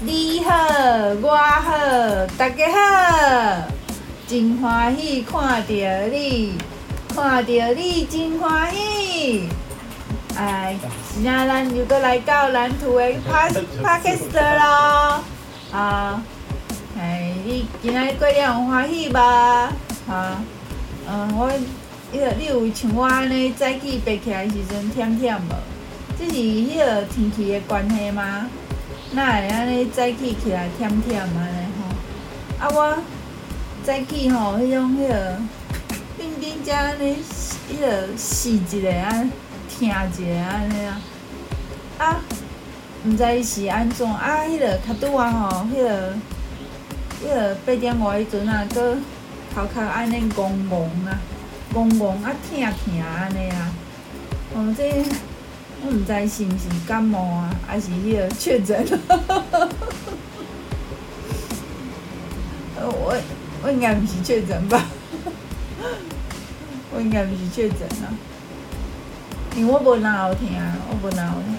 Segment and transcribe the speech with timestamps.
[0.00, 0.52] 你好，
[1.20, 3.64] 我好，大家好，
[4.28, 6.54] 真欢喜看到你，
[7.12, 9.48] 看到你真欢喜。
[10.36, 10.76] 哎，
[11.12, 15.20] 现在咱又搁来到蓝图的 Podcast 咯，
[15.72, 16.22] 啊，
[16.96, 19.72] 哎，你今仔过得有欢喜吧？
[20.08, 20.40] 啊，
[21.10, 21.50] 嗯，我，
[22.14, 25.54] 迄个你有像我安尼早起爬起来时阵忝忝无？
[26.16, 28.48] 这是迄个天气的关系吗？
[29.12, 31.88] 哪会安尼早起起来忝忝安尼吼？
[32.60, 32.98] 啊，我
[33.82, 35.38] 早起吼，迄种迄个，
[36.18, 37.16] 定定只安尼，
[37.70, 39.24] 迄个试一个啊，
[39.66, 39.96] 听一个
[40.42, 41.00] 安尼啊，
[41.98, 42.20] 啊，
[43.06, 44.42] 毋知是安怎啊？
[44.44, 46.12] 迄个较拄啊吼，迄个，
[47.24, 48.94] 迄个八点外迄阵啊，搁
[49.54, 51.18] 头壳安尼怣怣啊，
[51.72, 53.72] 怣怣啊，疼疼安尼啊，
[54.54, 54.84] 哦，这。
[55.80, 58.84] 我毋知是毋是感冒啊，还是迄个确诊？
[62.80, 63.16] 我
[63.62, 64.84] 我应该毋是确诊吧？
[66.94, 68.10] 我应该毋是确诊啊，
[69.56, 70.48] 因为我无哪好听，
[70.90, 71.54] 我无哪好听。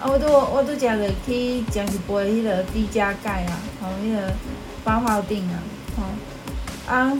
[0.00, 4.32] 啊，我拄我拄食落去食一杯迄个低加钙啊，吼，迄个
[4.84, 5.58] 八号顶啊，
[5.96, 6.04] 吼，
[6.94, 7.12] 啊，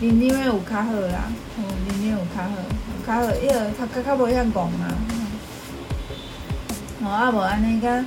[0.00, 2.50] 啉啉的有较好啦，吼，啉啉有较好，
[3.06, 4.95] 较好，迄个较较较无遐怣啊。
[7.08, 8.04] 啊无安尼，敢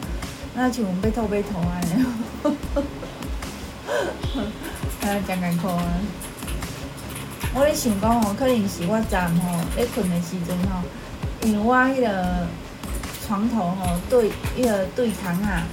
[0.56, 2.06] 若像要吐要吐安尼，
[5.02, 5.84] 啊，真艰苦啊！
[7.56, 10.82] 我咧想讲吼，可能是我昨昏吼咧困的时阵吼，
[11.44, 12.48] 因为我迄个
[13.26, 15.64] 床头吼对迄个对窗啊，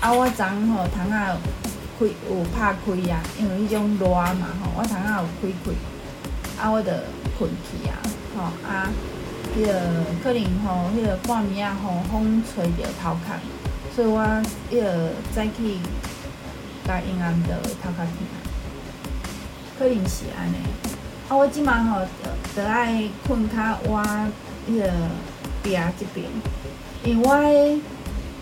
[0.00, 1.36] 啊我昨昏吼窗啊
[1.98, 5.66] 开有拍开啊，因为迄种热嘛吼，我窗啊有开开，
[6.64, 7.04] 啊我着
[7.38, 7.92] 困去啊，
[8.36, 8.90] 吼啊。
[9.56, 9.72] 迄个
[10.22, 13.34] 可能吼，迄个半暝啊吼，风吹着头壳，
[13.94, 14.22] 所以我
[14.70, 15.80] 迄个早起
[16.86, 18.14] 甲阴暗着头壳疼，
[19.78, 20.56] 可能是安尼。
[21.28, 22.00] 啊，我即满吼，
[22.54, 24.02] 着爱困较我，
[24.68, 24.88] 迄个
[25.62, 26.26] 壁即边，
[27.04, 27.80] 因为我迄、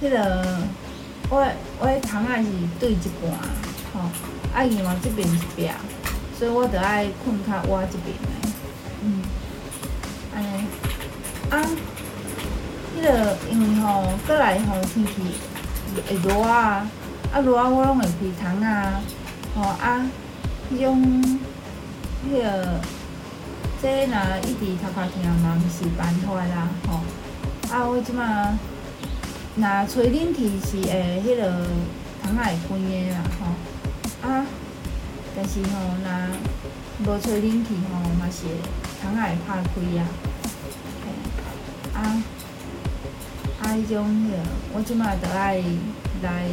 [0.01, 0.59] 那个
[1.31, 1.47] 我
[1.81, 2.49] 我迄窗仔是
[2.79, 3.33] 对一半，
[3.95, 4.09] 吼，
[4.55, 5.69] 啊因为即边是壁，
[6.39, 8.17] 所以我着爱困较我即边
[11.51, 11.63] 啊，
[12.95, 15.13] 迄、那个因为吼，过来吼天气
[16.07, 16.87] 会热啊，
[17.33, 19.01] 啊热啊我拢会开窗啊，
[19.55, 20.05] 吼啊，
[20.71, 22.81] 迄种迄、那个，
[23.81, 27.01] 这若一直头壳疼嘛，毋是办法啦，吼。
[27.71, 28.59] 啊，我即马
[29.57, 31.67] 若吹冷气是会迄个
[32.23, 34.29] 窗仔会关的啦，吼。
[34.29, 34.45] 啊，
[35.35, 35.69] 但是吼，
[37.05, 38.45] 若无吹冷气吼，嘛是
[39.01, 40.05] 窗仔会拍开啊。
[41.99, 42.23] 啊，
[43.61, 44.37] 啊，迄种迄个，
[44.73, 45.61] 我即马着爱
[46.23, 46.47] 来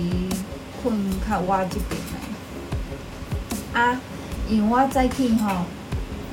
[0.81, 0.97] 困
[1.29, 3.79] 较我即边来。
[3.79, 4.01] 啊，
[4.49, 5.65] 因为我早起吼，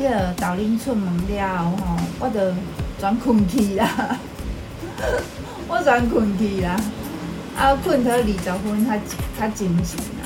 [0.01, 2.55] 迄个豆奶出门了后吼，我着
[2.99, 4.19] 转困去啦，
[5.69, 6.81] 我转困去啦。
[7.55, 8.97] 啊，困到二十分较
[9.39, 10.25] 较精神啦。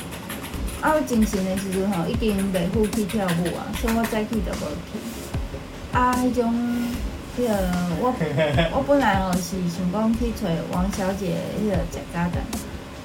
[0.80, 5.00] 啊，我精神的时阵吼，已经袂赴去跳舞啊，所以我早起着无去。
[5.92, 6.85] 啊，迄种。
[7.36, 7.52] 迄、个
[8.00, 8.08] 我
[8.72, 12.40] 我本来吼是想讲去找王小姐迄个食早餐，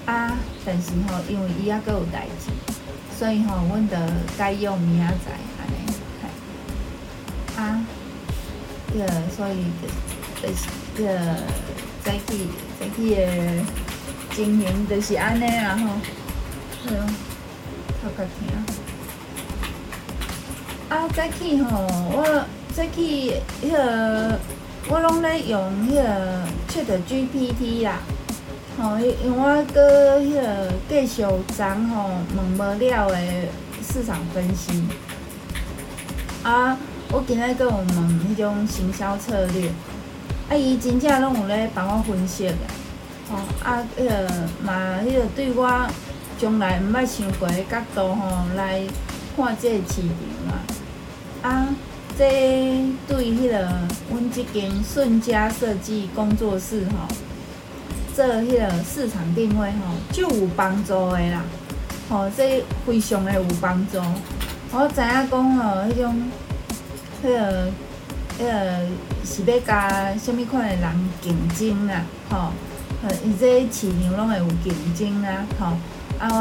[0.06, 2.50] 啊，但是吼因为伊还阁有代志，
[3.20, 3.98] 所以吼阮着
[4.38, 5.76] 改用明仔载安尼，
[7.58, 7.86] 啊，
[8.94, 9.06] 迄、个
[9.36, 10.60] 所以就就是
[10.96, 11.10] 迄个
[12.06, 12.48] 早起
[12.80, 13.20] 早起的
[14.34, 15.84] 经营就是安尼啦吼，
[16.88, 17.04] 对哦，
[18.02, 18.32] 头壳疼。
[20.88, 21.68] 啊，早起吼
[22.14, 22.46] 我。
[22.74, 24.40] 早起迄个，
[24.88, 28.00] 我拢咧用迄个 ChatGPT 啦，
[28.80, 33.18] 吼，因为我阁迄个继续昨吼问无了的
[33.84, 34.72] 市场分析，
[36.44, 36.78] 啊，
[37.12, 37.88] 我今仔阁有问
[38.30, 39.70] 迄种行销策略，
[40.50, 42.54] 啊，伊真正拢有咧帮我分析的，
[43.30, 44.30] 吼，啊，迄个
[44.64, 45.88] 嘛，迄个对我
[46.40, 48.82] 从来毋捌想过的角度吼来
[49.36, 50.64] 看这个市场啊，
[51.44, 51.68] 啊。
[52.18, 52.26] 这
[53.08, 53.68] 对迄个
[54.12, 57.08] 阮即间顺家设计工作室吼，
[58.16, 61.42] 做迄个市场定位吼，就有帮助的啦。
[62.10, 63.98] 吼，这非常的有帮助。
[64.72, 66.32] 我知影讲吼，迄种
[67.24, 67.68] 迄个
[68.38, 68.86] 迄个
[69.26, 72.52] 是要甲什物款的人竞争啦，吼，
[73.04, 75.66] 呃，伊这市场拢会有竞争啦，吼，
[76.20, 76.36] 啊，我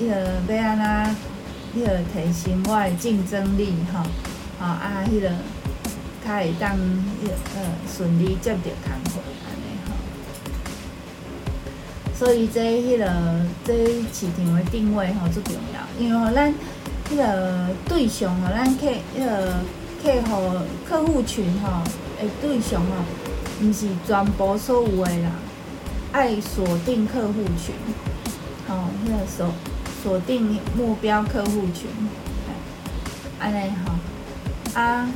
[0.00, 1.14] 迄个要安
[1.74, 4.00] 怎，迄个提升我的竞争力，吼。
[4.58, 5.30] 吼啊，迄、那个
[6.24, 9.88] 较会当迄呃顺利接着工作安尼吼，
[12.14, 13.04] 所以这迄、个
[13.64, 13.72] 这
[14.12, 16.54] 市场的定位吼最重要，因为吼咱
[17.08, 18.86] 迄个对象吼，咱客
[19.16, 19.54] 迄个
[20.02, 20.58] 客户
[20.88, 21.82] 客户群吼，
[22.20, 22.88] 诶对象吼，
[23.62, 25.30] 毋是全部所有的人，
[26.12, 27.74] 爱锁定客户群，
[28.66, 29.52] 吼，迄个锁
[30.02, 31.88] 锁定目标客户群，
[33.38, 33.92] 安尼吼，
[34.76, 35.08] 啊，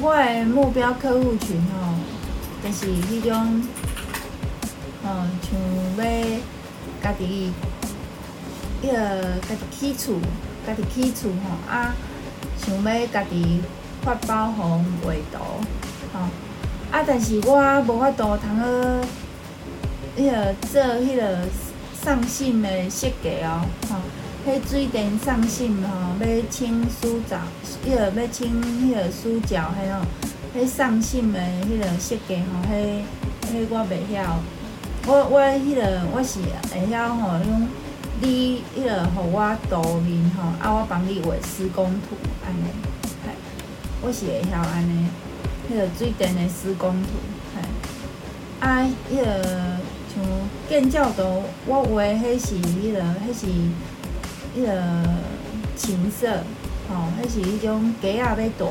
[0.00, 1.94] 我的目标客户群吼，
[2.64, 3.62] 就是迄种。
[5.04, 5.52] 哦，像
[5.98, 6.04] 要
[7.02, 7.52] 家己，
[8.80, 8.96] 迄个
[9.40, 10.14] 家己起厝，
[10.64, 11.92] 家己起厝吼啊，
[12.56, 13.60] 想要家己
[14.02, 15.38] 发包红画图，
[16.14, 16.20] 吼
[16.90, 19.04] 啊，但是我无法度通
[20.16, 21.40] 去，迄个做迄个
[22.02, 23.96] 上信的设计哦，吼，
[24.44, 27.38] 迄水电送信吼，要清书角，
[27.86, 29.94] 迄个要清迄个书角，还有
[30.52, 33.02] 迄送信的迄个设计吼，迄
[33.46, 34.40] 迄我袂晓。
[35.06, 37.68] 我我迄个我是会晓吼，种
[38.20, 42.66] 你迄个互我图面吼，啊我帮你画施工图安尼，
[43.24, 43.30] 嘿，
[44.02, 45.06] 我是会晓安尼，
[45.70, 47.10] 迄个水电的施工图，
[47.54, 47.62] 嘿，
[48.58, 49.78] 啊，迄个
[50.12, 50.24] 像
[50.68, 53.46] 建教图，我画迄是迄个，迄是
[54.56, 54.82] 迄个
[55.76, 56.28] 青色，
[56.88, 58.66] 吼，迄是迄种鸡仔要大，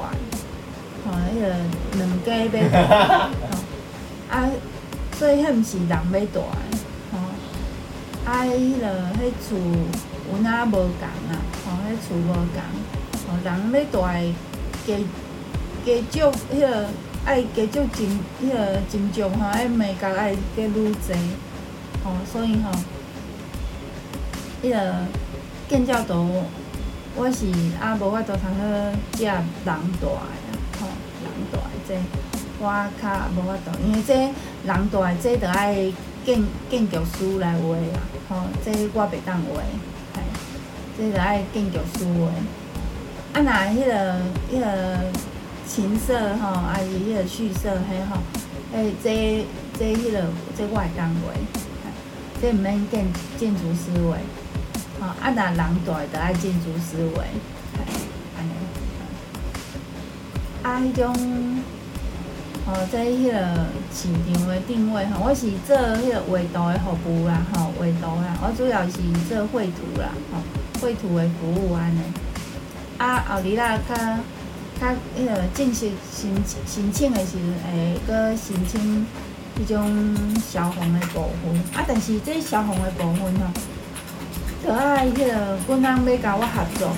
[1.05, 1.47] 吼，迄个
[1.97, 3.53] 两鸡要大，吼，
[4.29, 4.49] 啊。
[5.17, 5.95] 所以迄毋是人要
[6.33, 6.41] 大，
[7.11, 7.13] 吼，
[8.25, 8.85] 啊，迄个
[9.19, 9.55] 迄厝
[10.31, 12.57] 有哪无共啊，吼，迄厝无共，
[13.27, 14.33] 吼，人要大的
[14.87, 14.89] 加
[15.85, 16.65] 加少，迄个
[17.23, 21.13] 爱加少真，迄个真重吼，爱美甲爱加愈济，
[22.03, 22.71] 吼，所以吼，
[24.63, 25.05] 迄个
[25.71, 26.43] 建照图，
[27.15, 27.45] 我是
[27.79, 28.41] 啊无法度通
[29.13, 30.07] 去接人大的，
[30.77, 30.87] 吼，
[31.23, 31.95] 人大的这。
[32.59, 32.67] 我
[33.01, 35.89] 较无法度，因为这人大诶，这着爱
[36.25, 38.35] 建建筑师来画啦，吼，
[38.65, 39.61] 这我袂当画，
[40.13, 40.21] 嘿，
[40.97, 42.27] 这着爱建筑师画。
[43.31, 44.19] 啊，若迄个
[44.51, 44.99] 迄个
[45.65, 48.17] 青色吼，还是迄个绿色嘿吼，
[48.73, 49.45] 诶，这
[49.79, 50.19] 这迄个
[50.57, 51.31] 这我会当画，
[52.41, 53.07] 这毋免建
[53.39, 54.17] 建筑师画，
[55.01, 57.25] 吼，啊，若人大个着爱建筑思维，
[58.37, 58.51] 安尼，
[60.63, 61.61] 啊，迄种。
[62.63, 63.33] 哦，在迄个
[63.91, 70.39] 市场的定位吼，我是做迄个画图的服务啦，吼，画图啦，我主要是做绘图啦，吼，
[70.79, 71.99] 绘图的服务安尼。
[72.99, 73.95] 啊，后日啦，较
[74.79, 76.31] 较迄个正式申
[76.67, 79.07] 申请的时阵，会搁申请
[79.57, 81.57] 迄种消防的部分。
[81.73, 83.47] 啊，但是这消防的部分吼，
[84.63, 86.91] 着爱迄个阮人要甲我合作。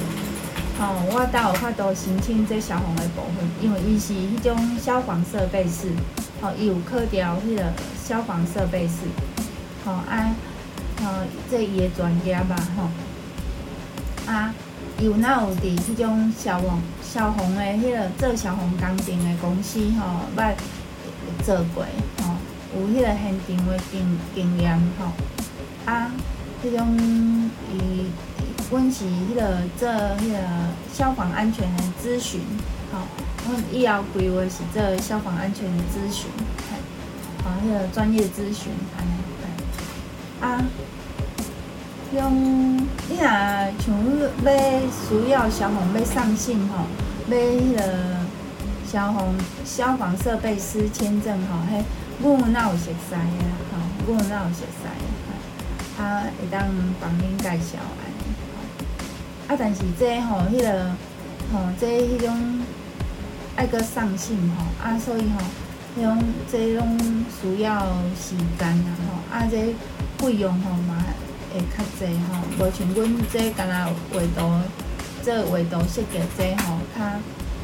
[0.79, 5.87] 吼、我才有法度申请这消防的部分，因为伊是迄种消防设备室，
[6.41, 7.63] 吼、哦，伊有考调迄个
[8.03, 9.05] 消防设备室，
[9.85, 10.33] 吼、哦，啊，
[10.99, 12.89] 吼、哦，这伊的专业吧，吼、哦，
[14.25, 14.53] 啊，
[14.99, 20.53] 有哪有伫迄种消防消防的迄个做消防工程的公司，吼、哦，捌
[21.45, 21.85] 做过，
[22.23, 22.33] 吼、
[22.75, 25.05] 有迄个现场的经经验，吼、
[25.85, 26.09] 啊，
[26.63, 26.97] 迄种
[27.73, 28.05] 伊。
[28.71, 29.41] 阮是迄个
[29.77, 30.39] 做迄个
[30.91, 32.41] 消防安全的咨询，
[32.91, 32.97] 吼，
[33.45, 36.25] 阮以后规划是做消防安全的咨询，
[36.71, 36.77] 嘿，
[37.43, 39.11] 吼，迄个专业咨询，安尼，
[40.41, 40.65] 啊，
[42.15, 43.93] 用你若像
[44.43, 44.51] 要
[44.89, 46.85] 需要消防要上信吼，
[47.29, 47.83] 要迄个
[48.91, 51.83] 消防消防设备师签证吼，嘿，
[52.23, 53.17] 阮有哪有熟悉的，
[53.71, 53.77] 吼，
[54.07, 54.87] 阮有哪有熟悉
[56.03, 56.67] 啊，会当
[56.99, 57.79] 帮恁介绍。
[59.47, 60.91] 啊，但是这吼，迄、那个
[61.51, 62.59] 吼，这迄种
[63.55, 65.39] 爱搁送信吼，啊，所以吼，
[65.97, 66.97] 迄种这种
[67.29, 67.85] 需要
[68.19, 69.73] 时间啊，吼，啊，这
[70.17, 71.05] 费用吼嘛
[71.53, 74.59] 会较济吼，无像阮这干那画图，
[75.23, 76.99] 这画图设计这吼，较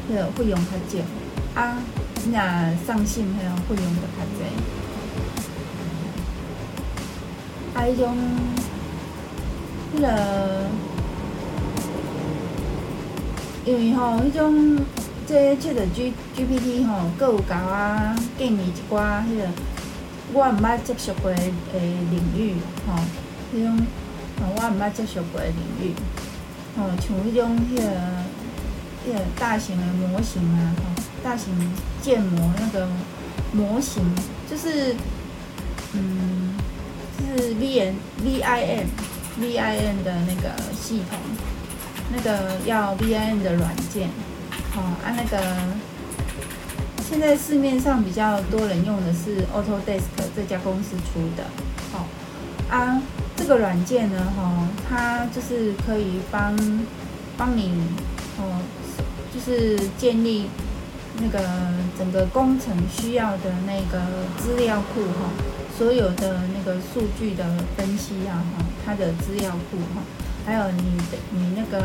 [0.08, 1.76] 迄个费用较少，啊，
[2.24, 2.40] 你若
[2.86, 4.40] 送信迄个费用就较济，
[7.80, 8.14] 啊，迄种
[9.96, 10.06] 迄个。
[13.66, 14.78] 因为吼，迄种
[15.26, 19.48] 这 ChatG GPT 吼，阁有甲我建议一寡迄个
[20.32, 21.52] 我毋捌接触过诶
[22.10, 22.54] 领域
[22.86, 22.94] 吼，
[23.54, 23.86] 迄种
[24.38, 25.94] 我毋捌接触过诶领域，
[26.76, 27.82] 吼像迄种迄个
[29.06, 31.52] 迄个大型的模型啊，吼大型
[32.02, 32.88] 建模那个
[33.52, 34.02] 模型，
[34.50, 34.94] 就是
[35.92, 36.39] 嗯，
[37.36, 37.94] 是 V N
[38.24, 38.86] V I N
[39.38, 41.18] V I N 的那个系统。
[42.12, 44.08] 那个要 V I N 的软件，
[44.72, 45.38] 好啊，那个
[47.08, 50.02] 现在市面上比较多人用的是 Autodesk
[50.34, 51.44] 这家公司出的，
[51.92, 52.08] 好
[52.68, 53.00] 啊，
[53.36, 56.56] 这个软件呢，哈，它就是可以帮
[57.38, 57.70] 帮你，
[58.38, 58.60] 哦，
[59.32, 60.48] 就是建立
[61.20, 61.38] 那个
[61.96, 64.02] 整个工程需要的那个
[64.36, 65.30] 资料库，哈，
[65.80, 67.42] 所有的那个数据的
[67.74, 70.02] 分析啊，哈，它的资料库，哈，
[70.44, 71.82] 还有你的你那个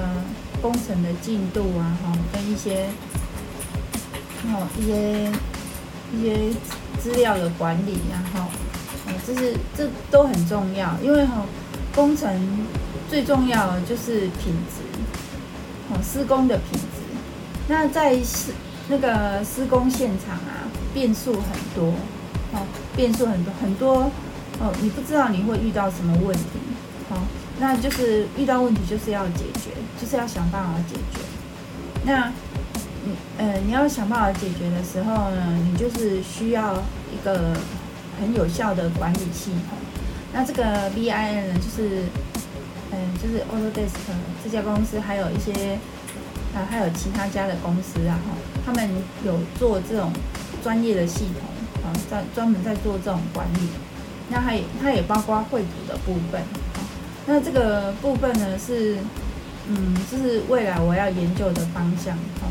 [0.62, 2.90] 工程的进度啊，哈，跟一些，
[4.48, 5.32] 哦，一些
[6.12, 6.54] 一些
[7.02, 8.50] 资料的管理，然后。
[9.26, 11.46] 这是这都很重要，因为哈
[11.96, 12.68] 工程
[13.10, 14.84] 最重要的就是品质，
[15.90, 17.18] 哦施工的品质。
[17.70, 18.52] 那在施
[18.90, 21.94] 那个施工现场啊，变数很多，
[22.56, 24.12] 哦变数很多很多
[24.60, 26.60] 哦，你不知道你会遇到什么问题，
[27.10, 27.18] 好，
[27.60, 29.72] 那就是遇到问题就是要解决，
[30.02, 31.20] 就是要想办法解决。
[32.06, 32.32] 那
[33.04, 36.74] 你呃你要想办法解决的时候呢，你就是需要
[37.14, 37.54] 一个。
[38.18, 39.78] 很有效的管理系统，
[40.32, 42.04] 那这个 BIN 呢，就是，
[42.90, 43.92] 嗯，就是 Autodesk
[44.42, 45.78] 这家公司，还有一些，
[46.56, 48.32] 啊，还有其他家的公司啊，哈，
[48.66, 48.90] 他们
[49.26, 50.14] 有做这种
[50.64, 51.50] 专业的系统，
[52.10, 53.70] 在专门在做这种管理。
[54.30, 56.42] 那它也它也包括绘图的部分，
[57.28, 58.98] 那这个部分呢是，
[59.68, 62.48] 嗯，就是未来我要研究的方向，哈，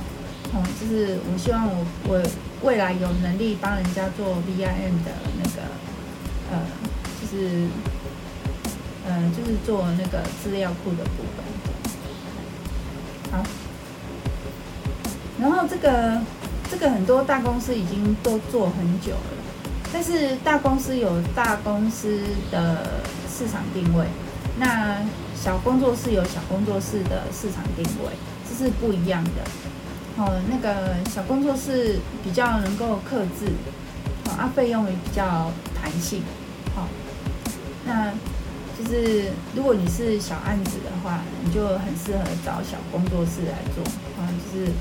[0.53, 2.23] 哦，就是我希望我我。
[2.63, 5.61] 未来有能力帮人家做 VIM 的那个，
[6.51, 6.59] 呃，
[7.21, 7.69] 就是，
[9.07, 11.45] 呃，就是做那个资料库的部分。
[13.33, 13.45] 好，
[15.39, 16.23] 然后这个
[16.75, 19.31] 这个很多大公司已经都做很久了，
[19.93, 23.01] 但是大公司有大公司的
[23.31, 24.05] 市场定位，
[24.59, 24.99] 那
[25.41, 28.11] 小工作室有小工作室的市场定位，
[28.49, 29.31] 这是不一样的。
[30.17, 33.47] 哦，那个小工作室比较能够克制，
[34.27, 36.25] 哦，啊，费用也比较弹性，
[36.75, 36.89] 好，
[37.87, 38.11] 那
[38.77, 43.85] 就是如果你是小案子的话，你就很适合找小工作室来做，
[44.19, 44.73] 啊，就是，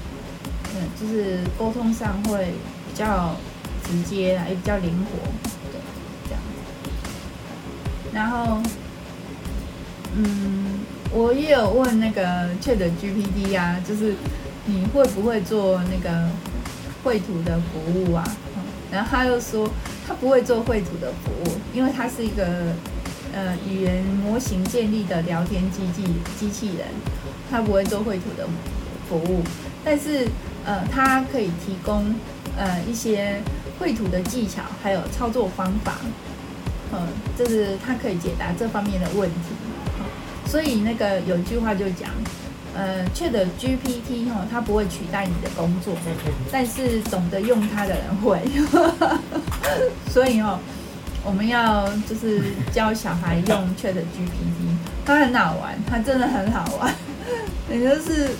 [0.99, 2.53] 就是沟通上会
[2.87, 3.35] 比较
[3.83, 5.17] 直接啊，也比较灵活，
[5.71, 5.79] 对，
[6.27, 8.09] 这样子。
[8.13, 8.61] 然后，
[10.15, 10.79] 嗯，
[11.11, 14.15] 我也有问那个 ChatGPT 啊，就是。
[14.65, 16.29] 你会不会做那个
[17.03, 18.23] 绘图的服务啊？
[18.89, 19.69] 然后他又说
[20.07, 22.45] 他不会做绘图的服务，因为他是一个
[23.33, 26.07] 呃语言模型建立的聊天机器
[26.39, 26.87] 机器人，
[27.51, 28.47] 他不会做绘图的
[29.09, 29.43] 服务，
[29.83, 30.25] 但是
[30.65, 32.13] 呃他可以提供
[32.57, 33.41] 呃一些
[33.79, 35.93] 绘图的技巧，还有操作方法，
[36.91, 39.55] 嗯、呃，就是他可以解答这方面的问题。
[40.45, 42.09] 所以那个有一句话就讲。
[42.75, 45.93] 呃，ChatGPT 哈，它不会取代你的工作，
[46.51, 48.41] 但是懂得用它的人会。
[50.09, 50.57] 所以哦，
[51.23, 52.41] 我们要就是
[52.73, 54.73] 教小孩用 ChatGPT，
[55.05, 56.91] 它很好玩，它真的很好玩。
[57.69, 58.31] 也就是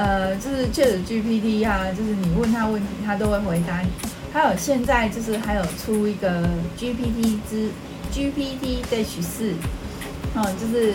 [0.00, 3.88] 呃，就是 ChatGPT 啊，就是你问他问题，他都会回答你。
[4.32, 7.68] 还有现在就是还有出一个 GPT 之
[8.10, 9.52] GPT H 四，
[10.34, 10.94] 哦，就是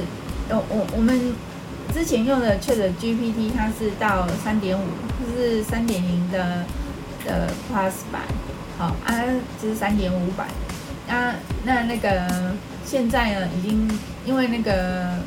[0.49, 1.35] 我我我们。
[1.93, 4.83] 之前用的 ChatGPT，它是到三点五，
[5.21, 6.65] 就是三点零的
[7.23, 8.23] 的 Plus 版，
[8.77, 9.23] 好啊，
[9.61, 10.47] 就是三点五版
[11.07, 11.35] 啊。
[11.63, 12.27] 那那个
[12.83, 13.87] 现在呢，已经
[14.25, 15.19] 因为那个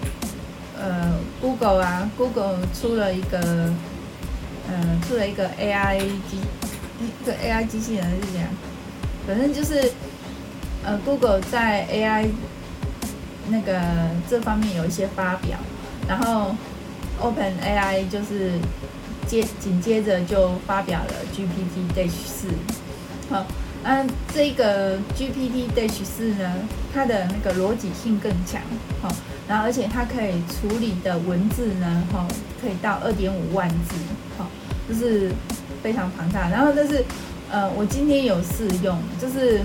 [0.81, 3.39] 呃 Google 啊，Google 出了一个
[4.69, 6.39] 呃出了一个 AI 机，
[7.01, 8.49] 一个 AI 机器人是这样，
[9.27, 9.93] 反正就是
[10.85, 12.29] 呃 Google 在 AI
[13.49, 13.81] 那个
[14.29, 15.59] 这方面有一些发表。
[16.09, 16.55] 然后
[17.21, 18.53] ，OpenAI 就是
[19.27, 22.49] 接紧接着就发表了 GPT Dash 四，
[23.29, 23.45] 好，
[23.83, 24.05] 那
[24.35, 26.55] 这个 GPT Dash 四呢，
[26.95, 28.61] 它的那个逻辑性更强，
[29.01, 29.09] 好，
[29.49, 32.27] 然后而且它可以处理的文字呢，哈，
[32.61, 33.95] 可以到二点五万字，
[34.37, 34.47] 好，
[34.89, 35.31] 就是
[35.83, 36.49] 非常庞大。
[36.49, 37.05] 然后但是，
[37.51, 39.61] 呃，我今天有试用，就是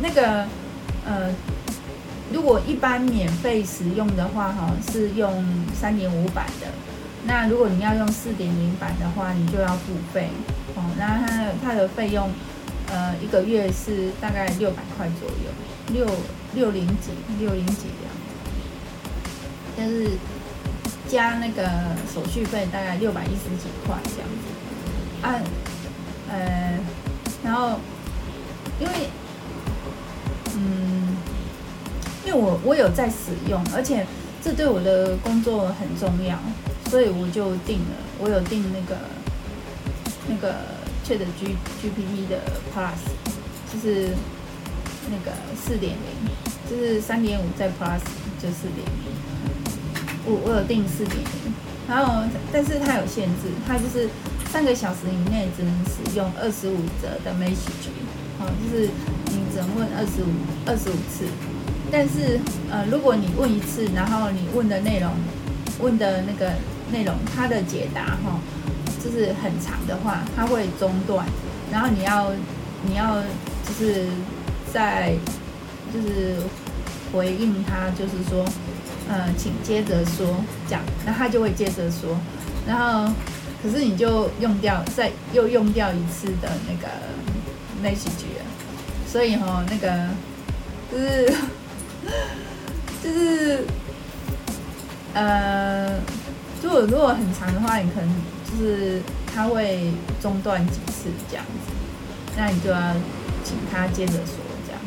[0.00, 0.46] 那个，
[1.04, 1.30] 呃。
[2.32, 6.66] 如果一般免费使用的话，哈，是用三点五版的。
[7.24, 10.28] 那如果你要用四点零版的话，你就要付费，
[10.74, 10.82] 哦。
[10.98, 12.28] 那它的它的费用，
[12.88, 15.50] 呃，一个月是大概六百块左右，
[15.92, 16.06] 六
[16.54, 18.14] 六零几，六零几这样。
[19.76, 20.10] 但是
[21.08, 21.62] 加那个
[22.12, 25.22] 手续费大概六百一十几块这样子。
[25.22, 25.42] 按，
[26.30, 26.78] 呃，
[27.44, 27.78] 然后
[28.80, 28.92] 因为，
[30.56, 31.16] 嗯。
[32.26, 34.04] 因为我我有在使用，而且
[34.42, 36.36] 这对我的工作很重要，
[36.90, 37.94] 所以我就订了。
[38.18, 38.96] 我有订那个
[40.26, 40.56] 那个
[41.06, 42.40] Chat G GPT 的
[42.74, 42.98] Plus，
[43.72, 44.10] 就是
[45.08, 46.30] 那个四点零。
[46.68, 48.02] 就是三点五再 Plus
[48.42, 49.14] 就四点零。
[50.26, 51.54] 我我有订四点零，
[51.88, 54.10] 然后但是它有限制，它就是
[54.50, 57.86] 三个小时以内只能使用二十五折的 message，
[58.36, 58.90] 好，就是
[59.26, 60.34] 你只能问二十五
[60.66, 61.24] 二十五次。
[61.92, 65.12] 但是呃，如果你问一次，然后你问的内容
[65.78, 66.50] 问的那个
[66.90, 68.40] 内容，它的解答哈，
[69.06, 71.24] 就是很长的话，它会中断，
[71.70, 72.32] 然后你要
[72.84, 73.22] 你要
[73.64, 74.06] 就是
[74.72, 75.14] 在
[75.94, 76.36] 就是
[77.12, 78.44] 回应他，就是说。
[79.08, 80.34] 嗯，请接着说，
[80.66, 82.18] 讲，那他就会接着说，
[82.66, 83.12] 然后，
[83.62, 86.88] 可是你就用掉，再又用掉一次的那个
[87.84, 88.26] message，
[89.06, 90.08] 所以哈，那个
[90.90, 91.32] 就是
[93.04, 93.64] 就是
[95.14, 96.00] 呃，
[96.60, 98.10] 如果如果很长的话，你可能
[98.58, 99.00] 是
[99.32, 101.72] 他会中断几次这样子，
[102.36, 102.92] 那你就要
[103.44, 104.36] 请他接着说
[104.66, 104.80] 这样。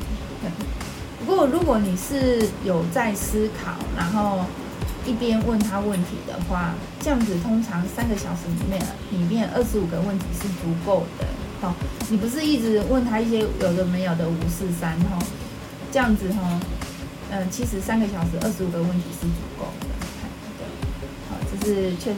[1.20, 4.46] 不过，如果你是有在思考，然后
[5.06, 11.28] 一边问他问题的话，这样子通常三个小时里面，里面二十五个问题是足够的。
[11.62, 11.76] 好，
[12.10, 15.20] 你不是一直问他一些有的没有的五四三哈，
[15.92, 16.60] 这样子哈，
[17.32, 19.88] 嗯，其实三个小时二十五个问题是足够的。
[20.58, 20.66] 对，
[21.30, 22.16] 好，这是 Chat，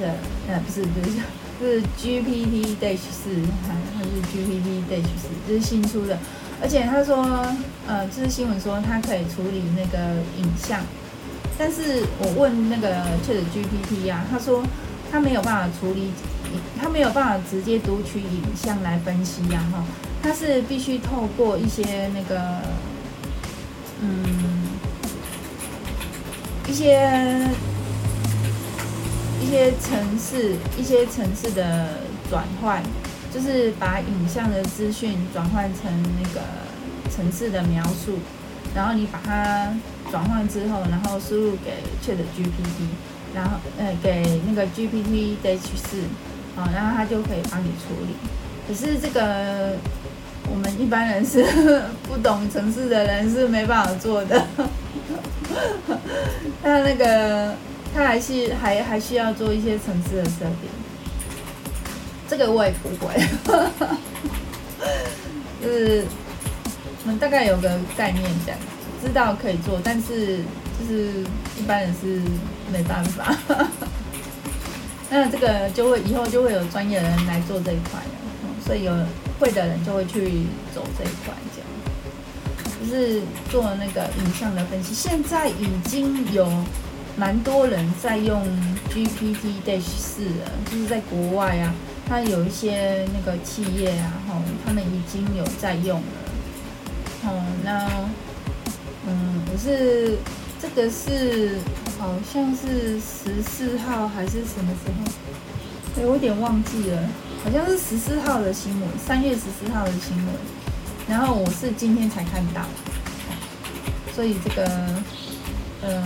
[0.47, 1.17] 呃，不是，不是，
[1.61, 3.29] 是 GPT Dash 四，
[3.65, 6.17] 它是 GPT Dash 四，这是新出的。
[6.61, 7.25] 而且他说，
[7.87, 10.79] 呃，就是新闻说他可以处理那个影像，
[11.57, 14.63] 但是我问那个 ChatGPT 啊，他说
[15.11, 16.11] 他没有办法处理，
[16.79, 19.83] 他没有办法直接读取影像来分析呀，哈，
[20.21, 22.61] 他是必须透过一些那个，
[24.01, 24.13] 嗯，
[26.67, 27.49] 一些
[29.51, 31.89] 一些城市，一些城市的
[32.29, 32.81] 转换。
[33.33, 35.89] 就是把影像的资讯转换成
[36.21, 36.41] 那个
[37.13, 38.19] 城市的描述，
[38.75, 39.73] 然后你把它
[40.09, 42.87] 转换之后，然后输入给 ChatGPT，
[43.33, 45.99] 然后呃给那个 GPT d h 四，
[46.57, 48.15] 啊，然后它就可以帮你处理。
[48.67, 49.77] 可是这个
[50.49, 51.45] 我们一般人是
[52.03, 54.45] 不懂城市的人是没办法做的。
[56.63, 57.53] 那那个
[57.93, 60.69] 他还是还还需要做一些层次的设定。
[62.27, 63.13] 这个我也不会，
[65.61, 66.05] 就是
[67.03, 68.59] 我们大概有个概念，这样
[69.03, 70.37] 知道可以做，但是
[70.79, 71.11] 就是
[71.59, 72.21] 一般人是
[72.71, 73.35] 没办法。
[75.09, 77.99] 那这个就会以后就会有专业的人来做这一块，
[78.65, 78.93] 所以有
[79.37, 81.67] 会的人就会去走这一块，这样
[82.79, 84.93] 就是做那个影像的分析。
[84.93, 86.45] 现在已经有
[87.17, 88.41] 蛮多人在用
[88.89, 91.73] GPT Dash 四的，就是在国外啊。
[92.07, 96.05] 它有一些那个企业啊，吼，他们已经有在用了，
[97.23, 97.87] 哦，那，
[99.07, 100.17] 嗯，可是
[100.61, 101.55] 这个是
[101.97, 105.11] 好像是十四号还是什么时候？
[105.95, 107.01] 对，我有点忘记了，
[107.45, 110.35] 好像是十四号的新闻，三月十四号的新闻，
[111.07, 112.61] 然后我是今天才看到，
[114.13, 114.69] 所以这个，
[115.83, 116.03] 嗯，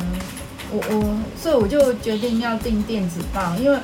[0.71, 3.77] 我我，所以我就决定要订电子报，因为。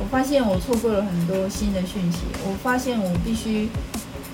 [0.00, 2.18] 我发现我错过了很多新的讯息。
[2.44, 3.68] 我发现我必须，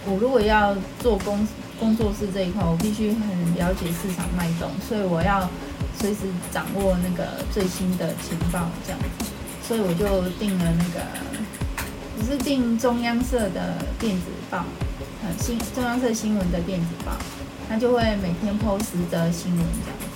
[0.05, 1.47] 我如果要做工
[1.81, 5.49] 工作室这一块，我必须很了解市场脉动，所以我要
[5.99, 6.19] 随时
[6.53, 9.25] 掌握那个最新的情报，这样子。
[9.67, 11.01] 所以我就订了那个，
[12.19, 14.67] 我是订中央社的电子报，
[15.23, 17.13] 呃，新中央社新闻的电子报，
[17.71, 20.14] 它就会每天 po 十则新闻这样，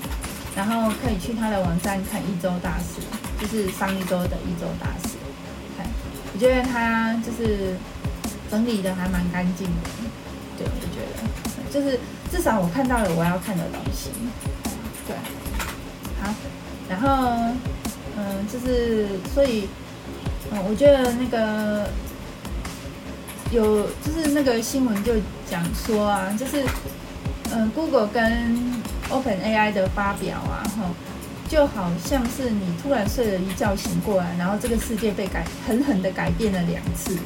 [0.59, 3.01] 然后可以去他的网站看一周大事，
[3.40, 5.14] 就是上一周的一周大事。
[5.77, 5.87] 看
[6.35, 7.77] 我觉得他就是
[8.51, 9.73] 整理的还蛮干净的，
[10.59, 12.01] 对，我觉得就是
[12.33, 14.11] 至少我看到了我要看的东西，
[15.07, 15.14] 对，
[16.21, 16.35] 好，
[16.88, 17.55] 然后
[18.16, 19.68] 嗯，就是所以
[20.51, 21.88] 嗯，我觉得那个
[23.53, 25.14] 有就是那个新闻就
[25.49, 26.64] 讲说啊，就是
[27.53, 28.78] 嗯，Google 跟
[29.11, 30.90] OpenAI 的发表啊，哈。
[31.49, 37.16] 就好像是你突然睡了一觉醒过来，然后这个世界被改狠狠的改变了两次，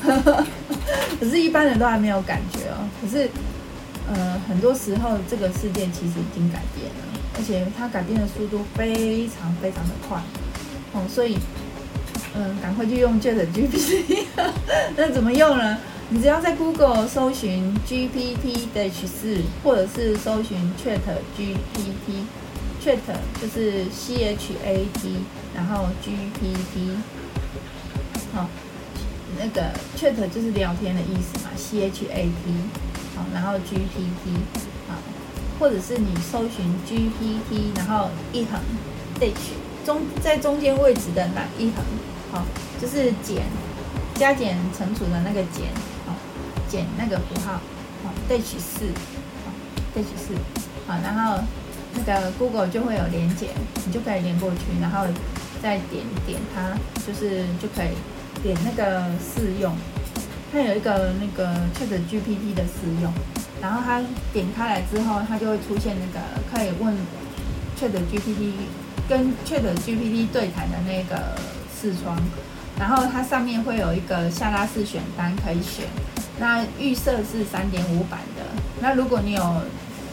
[1.20, 2.88] 可是，一般人都还没有感觉哦。
[3.02, 3.28] 可是，
[4.08, 10.22] 呃，很多时候这个世界其实已经改变了，而且它改变的速度非常非常的快，
[10.94, 11.36] 哦，所以，
[12.34, 14.24] 嗯，赶快去用 ChatGPT。
[14.96, 15.76] 那怎么用呢？
[16.10, 22.24] 你只要在 Google 搜寻 GPT-4，或者是搜寻 ChatGPT。
[22.78, 22.98] Chat
[23.42, 25.16] 就是 C H A T，
[25.56, 26.90] 然后 G P T，
[28.32, 28.48] 好，
[29.36, 32.30] 那个 Chat 就是聊天的意思嘛，C H A T，
[33.16, 34.30] 好，然后 G P T，
[34.86, 34.94] 好，
[35.58, 38.60] 或者是你搜寻 GPT，然后一横
[39.18, 39.34] dash
[39.84, 41.84] 中在中间位置的那一横，
[42.30, 42.46] 好，
[42.80, 43.46] 就是减
[44.14, 45.64] 加减乘除的那个减，
[46.68, 47.60] 减那个符号，
[48.02, 48.86] 好，dash 四，
[49.44, 49.52] 好
[49.94, 50.34] ，dash 四，
[50.86, 51.38] 好，然后
[51.94, 53.48] 那个 Google 就会有连结，
[53.86, 55.06] 你就可以连过去，然后
[55.62, 56.76] 再点点它，
[57.06, 57.96] 就是就可以
[58.42, 59.74] 点那个试用。
[60.52, 63.12] 它有一个那个 Chat GPT 的试用，
[63.60, 64.00] 然后它
[64.32, 66.94] 点开来之后，它就会出现那个可以问
[67.78, 68.52] Chat GPT
[69.08, 71.36] 跟 Chat GPT 对谈的那个
[71.78, 72.16] 视窗，
[72.78, 75.84] 然后它上面会有一个下拉式选单可以选，
[76.38, 78.42] 那预设是三点五版的，
[78.80, 79.62] 那如果你有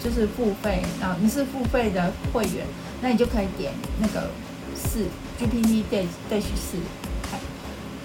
[0.03, 2.65] 就是付费，然后你是付费的会员，
[3.01, 4.29] 那你就可以点那个
[4.75, 5.05] 四
[5.39, 6.77] GPT Dash Dash 四。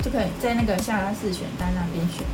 [0.01, 2.25] 就可以在那个下拉式选单那边选，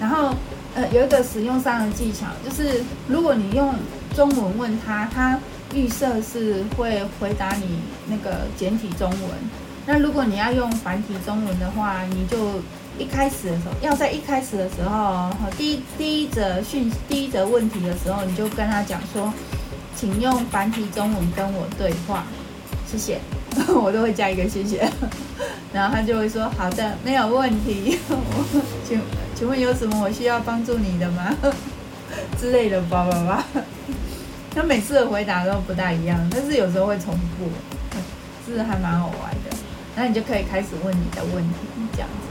[0.00, 0.32] 然后
[0.76, 3.74] 呃有一个使用上的技巧，就是如果你用
[4.14, 5.36] 中文问他，他
[5.74, 9.30] 预设是会回答你那个简体中文。
[9.86, 12.62] 那如果你要用繁体中文的话，你就
[13.00, 19.32] 一开始的时候，要在一开始的时候，第一第一则讯第一则问题的时候，你就跟他讲说，
[19.96, 22.24] 请用繁体中文跟我对话，
[22.86, 23.18] 谢谢。
[23.82, 24.88] 我都会加一个谢谢，
[25.72, 27.98] 然后他就会说好的，没有问题。
[28.86, 29.00] 请
[29.34, 31.34] 请问有什么我需要帮助你的吗？
[32.38, 33.44] 之类的吧吧吧。
[34.54, 37.50] 他每次的回答都不大一样，但是有时候会重复，
[38.46, 39.56] 是还蛮好玩的。
[39.96, 41.54] 那你就可以开始问你的问题，
[41.94, 42.29] 这样子。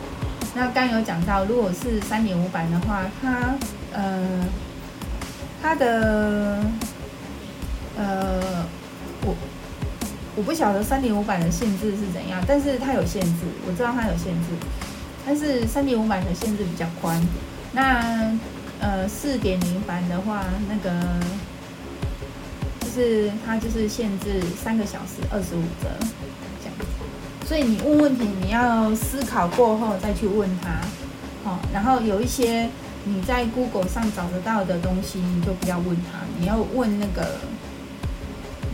[0.55, 3.55] 那刚有讲到，如果是三点五版的话，它
[3.93, 4.45] 呃，
[5.61, 6.63] 它的
[7.97, 8.65] 呃，
[9.25, 9.35] 我。
[10.35, 14.47] 我不晓得三点五版的限制是怎样，但是它有限制，我知道它有限制。
[15.25, 17.21] 但是三点五版的限制比较宽。
[17.73, 18.31] 那
[18.79, 20.95] 呃四点零版的话，那个
[22.79, 25.89] 就是它就是限制三个小时二十五折。
[27.49, 30.69] 所以你问问题，你要思考过后再去问他。
[31.43, 32.69] 好，然后有一些
[33.05, 37.39] 你在 Google 上找得到的东西，你就不要问他，你要问那个。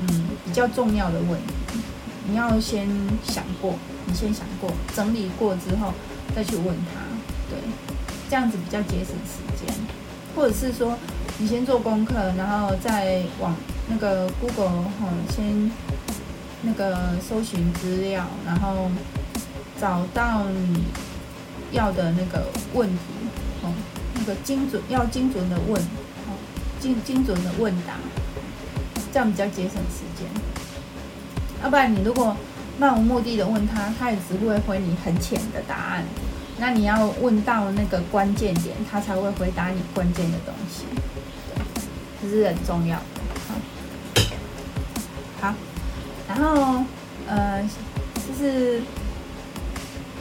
[0.02, 1.80] 嗯，比较重要的问题，
[2.28, 2.86] 你要先
[3.24, 5.94] 想过，你先想过，整理过之后
[6.36, 7.00] 再去问他，
[7.50, 7.58] 对，
[8.30, 9.74] 这样子比较节省时间。
[10.36, 10.98] 或者是说，
[11.38, 13.56] 你先做功课，然后再往
[13.88, 15.72] 那个 Google 哈，先
[16.66, 18.90] 那个搜寻资料，然后
[19.80, 20.84] 找到你
[21.72, 22.98] 要的那个问题，
[23.62, 23.72] 哦，
[24.16, 26.36] 那个精准要精准的问，哦，
[26.80, 27.94] 精精准的问答。
[29.14, 30.28] 这样比较节省时间，
[31.64, 32.36] 要不然你如果
[32.78, 36.04] 漫无目的的问他，他也只会回你很浅的答案。
[36.58, 40.84] 那你要问到那个关键点，他才会回答你关键的东西。
[42.22, 42.98] 这是很重要。
[42.98, 43.56] 好，
[45.40, 45.54] 好，
[46.28, 46.84] 然后
[47.28, 47.62] 呃，
[48.16, 48.82] 就是，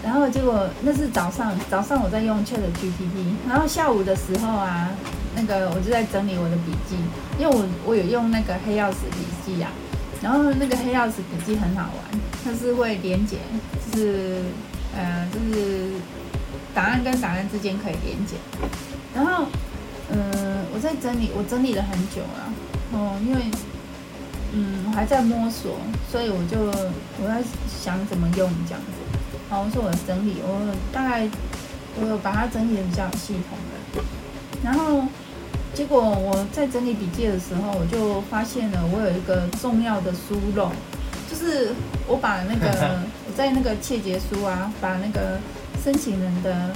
[0.03, 4.91] 然后结果那是早上，早上我在用 ChatGPT，然后下午的时候啊。
[5.37, 6.95] 那个我就在整理我的笔记，
[7.41, 9.69] 因为我我有用那个黑曜石笔记啊，
[10.23, 13.39] 然后那个黑曜石笔记很好玩，它是会连接，
[13.91, 14.43] 就是
[14.97, 15.91] 呃就是
[16.73, 18.37] 档案跟档案之间可以连接，
[19.13, 19.47] 然后
[20.13, 22.53] 嗯、我在整理，我整理了很久了，
[22.93, 23.43] 哦，因为
[24.55, 25.77] 嗯我还在摸索，
[26.11, 26.61] 所以我就
[27.23, 29.19] 我在想怎么用这样子，
[29.51, 31.29] 好，我说我整理，我大概
[32.01, 33.59] 我有把它整理的比较有系统
[33.95, 34.03] 的，
[34.63, 35.05] 然后。
[35.75, 40.71] 结果我在整理笔记的时候，我就发现了我有一个重要的疏漏，
[41.29, 41.75] 就是
[42.07, 42.69] 我把那个
[43.27, 45.41] 我 在那个切结书啊，把那个
[45.83, 46.71] 申请人的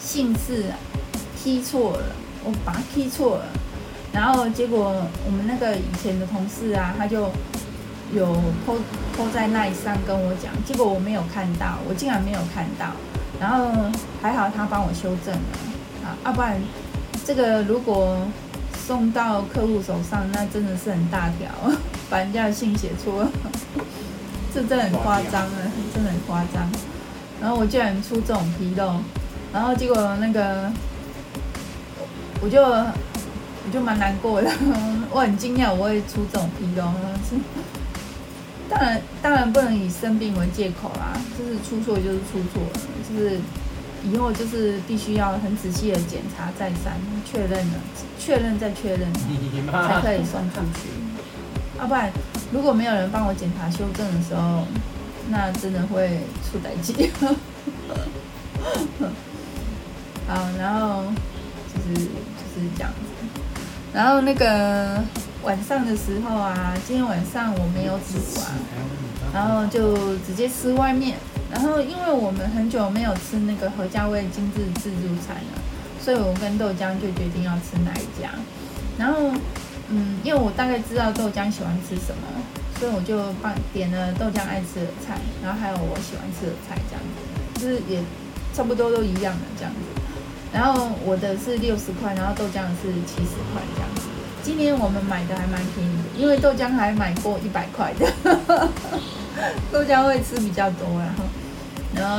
[0.00, 0.66] 姓氏
[1.36, 2.04] 踢错了，
[2.44, 3.46] 我把它踢错了，
[4.14, 4.94] 然后结果
[5.26, 7.28] 我们那个以前的同事啊，他就
[8.14, 8.26] 有
[8.64, 8.76] po
[9.18, 12.86] po 在那一上跟我讲，结果我没有看到，我竟然没有看到，
[13.40, 13.90] 然后
[14.22, 15.40] 还好他帮我修正了
[16.04, 16.58] 啊，要不然。
[17.26, 18.18] 这个如果
[18.86, 21.48] 送到客户手上，那真的是很大条，
[22.10, 23.30] 把人家的信写错了，
[24.54, 26.70] 这真的很夸张了，真的很夸张。
[27.40, 29.00] 然后我居然出这种纰漏，
[29.54, 30.70] 然后结果那个，
[32.42, 32.62] 我就
[33.66, 34.50] 我就蛮难过的，
[35.10, 36.92] 我很惊讶我会出这种纰漏。
[38.68, 43.38] 当然当然不能以生病为借口啦，就是出错就是出错了，就是。
[44.12, 46.92] 以后就是必须要很仔细的检查再三，
[47.24, 47.80] 确认了，
[48.18, 49.10] 确认再确认，
[49.72, 50.90] 才可以送出去。
[51.78, 52.12] 要不然，
[52.52, 54.66] 如果没有人帮我检查修正的时候，
[55.30, 57.10] 那真的会出代机。
[60.28, 61.04] 好，然后
[61.84, 62.96] 就是就是这样子。
[63.92, 65.02] 然后那个
[65.42, 68.50] 晚上的时候啊，今天晚上我没有煮啊，
[69.32, 71.16] 然后就直接吃外面。
[71.52, 75.62] 然后因为我们很久没有吃那个何家味精致自助餐了，
[76.00, 78.30] 所以我跟豆浆就决定要吃那一家。
[78.98, 79.30] 然后，
[79.88, 82.26] 嗯，因为我大概知道豆浆喜欢吃什么，
[82.80, 88.02] 所以我就帮点了豆浆爱吃的菜，然后还有我喜欢吃的菜，这样子，就是也
[88.52, 90.00] 差不多都一样的这样子。
[90.54, 94.02] 然后我的是六十块，然后豆浆是七十块这样子。
[94.44, 98.06] 今年我们买的还蛮便宜的，因为豆浆还买过一百块的。
[99.72, 101.24] 豆浆会吃比较多，然后，
[101.96, 102.18] 然后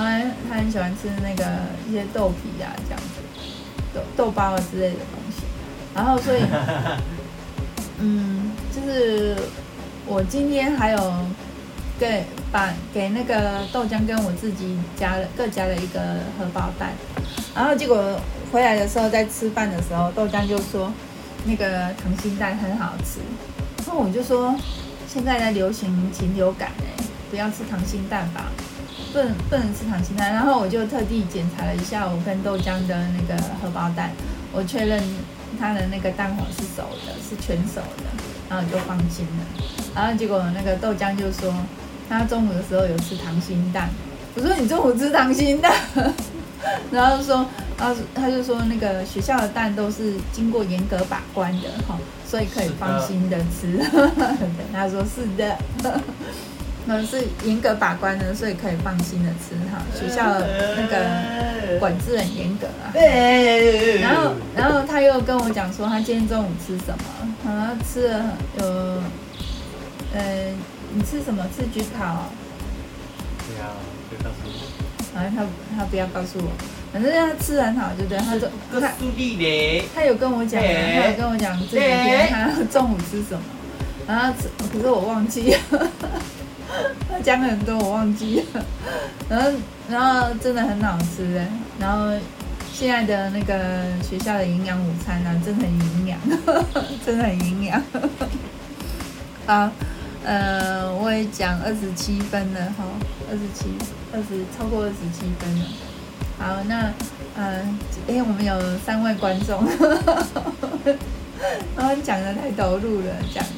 [0.49, 1.45] 他很喜欢吃那个
[1.87, 3.21] 一些豆皮啊这样子，
[3.93, 5.43] 豆豆包啊之类的东西。
[5.95, 6.41] 然后所以，
[7.99, 9.37] 嗯，就是
[10.05, 11.13] 我今天还有
[11.97, 16.01] 给把给那个豆浆跟我自己加了各加了一个
[16.37, 16.91] 荷包蛋。
[17.55, 18.19] 然后结果
[18.51, 20.91] 回来的时候，在吃饭的时候，豆浆就说
[21.45, 23.21] 那个溏心蛋很好吃。
[23.77, 24.53] 然后我就说，
[25.07, 28.51] 现在在流行禽流感哎，不要吃溏心蛋吧，
[29.13, 30.33] 不能不能吃溏心蛋。
[30.33, 34.11] 然后我就特地检查了一下我跟豆浆的那个荷包蛋，
[34.51, 35.01] 我确认
[35.57, 38.03] 它的那个蛋黄是熟的，是全熟的，
[38.49, 39.63] 然后就放心了。
[39.95, 41.53] 然后结果那个豆浆就说，
[42.09, 43.89] 他中午的时候有吃溏心蛋。
[44.35, 45.71] 我说你中午吃溏心蛋？
[46.91, 47.45] 然后说，
[47.77, 51.97] 然后他就说，那个学校的蛋都是经过严格把关的哈，
[52.27, 53.79] 所以可以放心的吃。
[54.73, 55.57] 他说是的，
[56.87, 59.81] 那是严格把关的，所以可以放心的吃哈。
[59.93, 60.39] 学校
[60.77, 62.93] 那个管制很严格啊。
[64.01, 67.35] 然后，然后他又跟我讲说，他今天中午吃什么？
[67.43, 68.65] 他吃了有，
[70.13, 70.53] 呃，
[70.93, 71.45] 你吃什么？
[71.55, 72.29] 吃焗烤。
[73.47, 73.73] 对啊，
[74.09, 74.84] 就告诉你。
[75.15, 76.51] 然后他他不要告诉我，
[76.91, 78.17] 反正他吃很好，就对。
[78.17, 78.49] 他说
[78.81, 78.91] 他
[79.95, 83.41] 他有跟我讲，他有跟我讲这几天他中午吃什么，
[84.05, 85.59] 然后吃，可是我忘记了，
[87.09, 88.65] 他讲很多我忘记了，
[89.29, 89.51] 然后
[89.89, 91.47] 然后真的很好吃哎，
[91.79, 92.11] 然后
[92.73, 96.19] 现在的那个学校的营养午餐呢，真的很营养，
[97.05, 97.81] 真的很营养，
[99.47, 99.71] 好。
[100.27, 102.83] 呃，我也讲二十七分了哈，
[103.29, 103.65] 二十七，
[104.15, 105.65] 二十超过二十七分了。
[106.39, 106.93] 好，那
[107.35, 107.61] 呃，
[108.07, 109.63] 哎，我们有三位观众，
[111.75, 113.53] 然后讲的太投入了，这样子。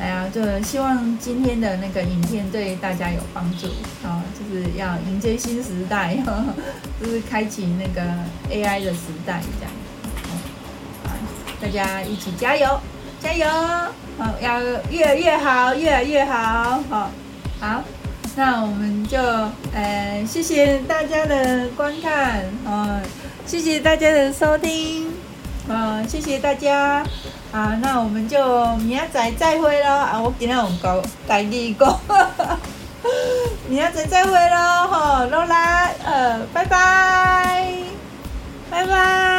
[0.00, 3.68] 哎呀，就希望今天的那个影片对大家有帮助
[4.04, 6.16] 啊，就是要迎接新时代，
[7.00, 8.02] 就是开启那个
[8.50, 9.72] AI 的时代，这样。
[11.60, 12.80] 大家一起加油，
[13.20, 13.44] 加油！
[14.16, 14.60] 好，要
[14.90, 17.10] 越来越好，越来越好，好，
[17.60, 17.82] 好，
[18.38, 19.18] 那我们就
[19.74, 23.00] 呃，谢谢大家的观看呃，
[23.44, 25.12] 谢谢大家的收听
[25.66, 27.04] 呃，谢谢大家
[27.50, 31.98] 啊，那我们就明仔再会喽啊，我今天用狗代替一个，
[33.68, 37.72] 明仔再会喽吼，劳拉呃，拜拜，
[38.70, 39.37] 拜拜。